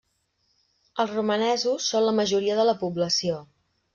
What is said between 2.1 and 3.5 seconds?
majoria de la població.